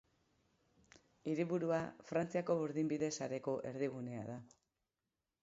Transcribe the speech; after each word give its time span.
Hiriburua, 1.31 1.81
Frantziako 2.07 2.57
burdinbide 2.63 3.11
sareko 3.19 3.55
erdigunea 3.75 4.27
da. 4.33 4.41